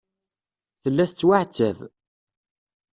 [0.81, 1.77] Tella tettwaɛettab.